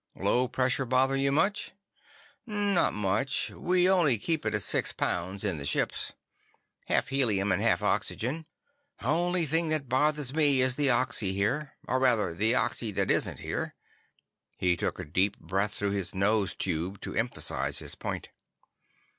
[0.15, 1.73] "Low pressure bother you much?"
[2.47, 3.51] "Not much.
[3.51, 6.13] We only keep it at six pounds in the ships.
[6.87, 8.47] Half helium and half oxygen.
[9.03, 11.73] Only thing that bothers me is the oxy here.
[11.87, 13.75] Or rather, the oxy that isn't here."
[14.57, 18.29] He took a deep breath through his nose tube to emphasize his point.